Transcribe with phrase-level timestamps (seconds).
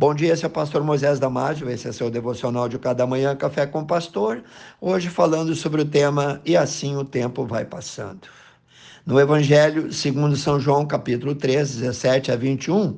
[0.00, 3.34] Bom dia, esse é o pastor Moisés Damásio, esse é seu devocional de cada manhã,
[3.34, 4.44] Café com Pastor.
[4.80, 8.28] Hoje falando sobre o tema E assim o tempo vai passando.
[9.04, 12.96] No Evangelho, segundo São João, capítulo 3, 17 a 21,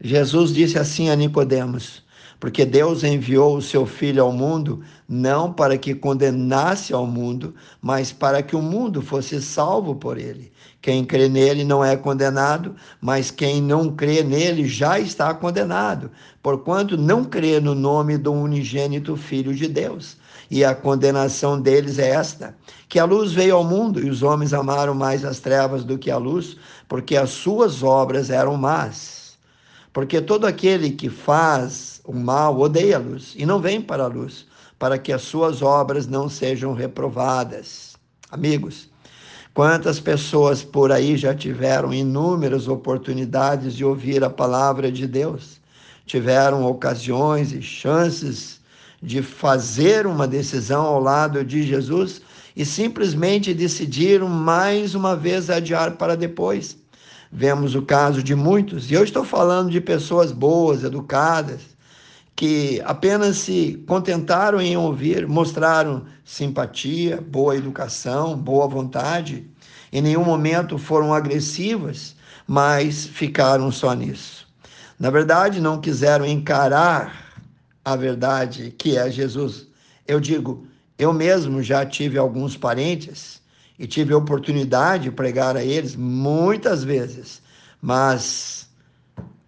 [0.00, 2.04] Jesus disse assim a Nicodemos:
[2.40, 8.12] porque Deus enviou o seu Filho ao mundo não para que condenasse ao mundo, mas
[8.12, 10.52] para que o mundo fosse salvo por ele.
[10.80, 16.10] Quem crê nele não é condenado, mas quem não crê nele já está condenado,
[16.42, 20.16] porquanto não crê no nome do unigênito Filho de Deus.
[20.50, 22.54] E a condenação deles é esta:
[22.88, 26.10] que a luz veio ao mundo e os homens amaram mais as trevas do que
[26.10, 26.56] a luz,
[26.88, 29.36] porque as suas obras eram más.
[29.92, 34.06] Porque todo aquele que faz o mal odeia a luz e não vem para a
[34.06, 34.46] luz,
[34.78, 37.96] para que as suas obras não sejam reprovadas.
[38.30, 38.88] Amigos,
[39.52, 45.60] quantas pessoas por aí já tiveram inúmeras oportunidades de ouvir a palavra de Deus,
[46.06, 48.58] tiveram ocasiões e chances
[49.02, 52.22] de fazer uma decisão ao lado de Jesus
[52.56, 56.78] e simplesmente decidiram mais uma vez adiar para depois
[57.30, 61.60] Vemos o caso de muitos, e eu estou falando de pessoas boas, educadas,
[62.38, 69.44] que apenas se contentaram em ouvir, mostraram simpatia, boa educação, boa vontade,
[69.92, 72.14] em nenhum momento foram agressivas,
[72.46, 74.46] mas ficaram só nisso.
[75.00, 77.34] Na verdade, não quiseram encarar
[77.84, 79.66] a verdade que é Jesus.
[80.06, 80.64] Eu digo,
[80.96, 83.42] eu mesmo já tive alguns parentes
[83.76, 87.42] e tive a oportunidade de pregar a eles muitas vezes,
[87.82, 88.68] mas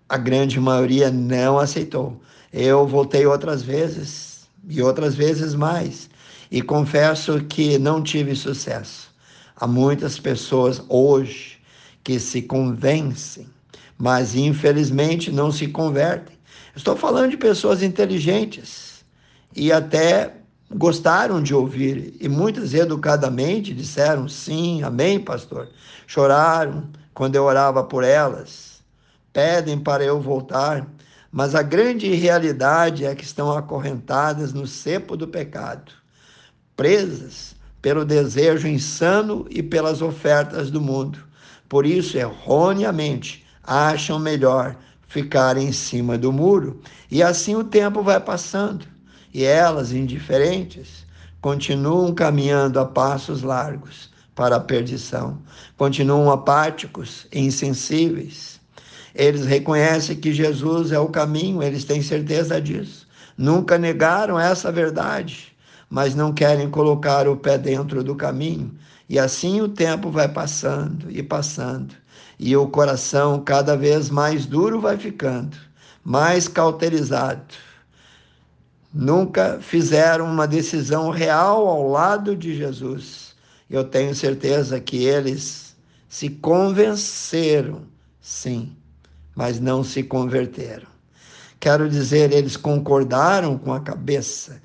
[0.08, 2.20] a grande maioria não aceitou.
[2.52, 6.10] Eu voltei outras vezes e outras vezes mais
[6.50, 9.10] e confesso que não tive sucesso.
[9.56, 11.58] Há muitas pessoas hoje
[12.02, 13.46] que se convencem,
[13.96, 16.36] mas infelizmente não se convertem.
[16.74, 19.04] Estou falando de pessoas inteligentes
[19.54, 20.34] e até
[20.74, 25.68] gostaram de ouvir e muitas educadamente disseram sim, amém, pastor.
[26.06, 28.82] Choraram quando eu orava por elas,
[29.32, 30.86] pedem para eu voltar,
[31.30, 35.92] mas a grande realidade é que estão acorrentadas no cepo do pecado,
[36.76, 41.18] presas pelo desejo insano e pelas ofertas do mundo.
[41.68, 44.76] Por isso, erroneamente, acham melhor
[45.06, 46.80] ficar em cima do muro,
[47.10, 48.86] e assim o tempo vai passando
[49.32, 51.06] e elas, indiferentes,
[51.40, 55.38] continuam caminhando a passos largos para a perdição,
[55.76, 58.59] continuam apáticos e insensíveis.
[59.14, 63.06] Eles reconhecem que Jesus é o caminho, eles têm certeza disso.
[63.36, 65.56] Nunca negaram essa verdade,
[65.88, 68.74] mas não querem colocar o pé dentro do caminho.
[69.08, 71.94] E assim o tempo vai passando e passando,
[72.38, 75.56] e o coração cada vez mais duro vai ficando,
[76.04, 77.54] mais cauterizado
[78.92, 83.34] nunca fizeram uma decisão real ao lado de Jesus.
[83.68, 85.76] Eu tenho certeza que eles
[86.08, 87.82] se convenceram,
[88.20, 88.76] sim,
[89.34, 90.86] mas não se converteram.
[91.58, 94.60] Quero dizer, eles concordaram com a cabeça,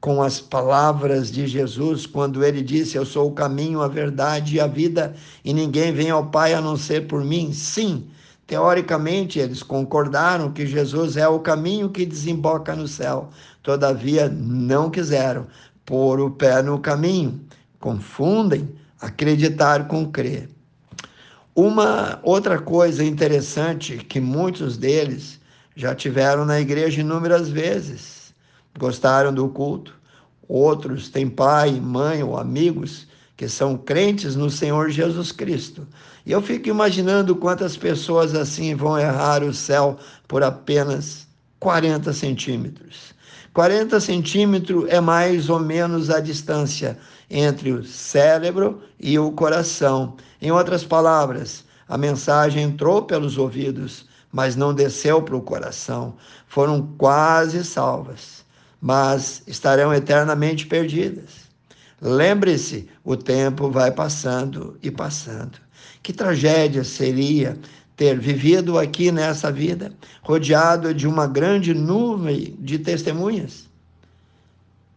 [0.00, 4.60] com as palavras de Jesus, quando ele disse: Eu sou o caminho, a verdade e
[4.60, 5.14] a vida,
[5.44, 7.52] e ninguém vem ao Pai a não ser por mim.
[7.52, 8.08] Sim,
[8.46, 13.30] Teoricamente, eles concordaram que Jesus é o caminho que desemboca no céu,
[13.62, 15.46] todavia não quiseram
[15.84, 17.40] pôr o pé no caminho.
[17.80, 18.68] Confundem
[19.00, 20.50] acreditar com crer.
[21.56, 25.40] Uma outra coisa interessante que muitos deles
[25.76, 28.34] já tiveram na igreja inúmeras vezes,
[28.76, 29.94] gostaram do culto,
[30.48, 33.06] outros têm pai, mãe ou amigos
[33.36, 35.86] que são crentes no Senhor Jesus Cristo.
[36.26, 41.28] E eu fico imaginando quantas pessoas assim vão errar o céu por apenas
[41.60, 43.13] 40 centímetros.
[43.54, 46.98] 40 centímetros é mais ou menos a distância
[47.30, 50.16] entre o cérebro e o coração.
[50.42, 56.16] Em outras palavras, a mensagem entrou pelos ouvidos, mas não desceu para o coração.
[56.48, 58.44] Foram quase salvas,
[58.80, 61.44] mas estarão eternamente perdidas.
[62.02, 65.58] Lembre-se, o tempo vai passando e passando.
[66.02, 67.56] Que tragédia seria
[67.96, 69.92] ter vivido aqui nessa vida,
[70.22, 73.68] rodeado de uma grande nuvem de testemunhas,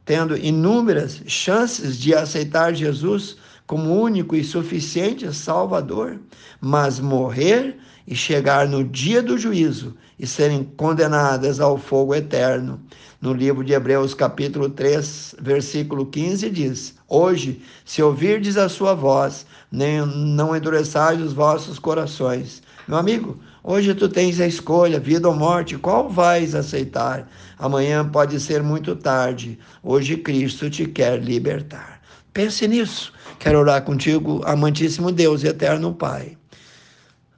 [0.04, 3.38] tendo inúmeras chances de aceitar Jesus
[3.68, 6.18] como único e suficiente Salvador,
[6.62, 7.78] mas morrer
[8.08, 12.80] e chegar no dia do juízo e serem condenadas ao fogo eterno.
[13.22, 19.46] No livro de Hebreus, capítulo 3, versículo 15, diz: Hoje, se ouvirdes a sua voz,
[19.70, 22.64] nem, não endureçais os vossos corações.
[22.88, 23.38] Meu amigo,
[23.70, 27.30] Hoje tu tens a escolha, vida ou morte, qual vais aceitar?
[27.60, 29.60] Amanhã pode ser muito tarde.
[29.84, 31.97] Hoje Cristo te quer libertar.
[32.38, 33.12] Pense nisso.
[33.40, 36.38] Quero orar contigo, amantíssimo Deus e eterno Pai.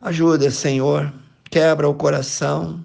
[0.01, 1.09] Ajuda, Senhor,
[1.49, 2.83] quebra o coração,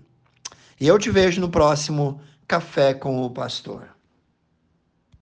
[0.80, 3.91] E eu te vejo no próximo Café com o Pastor.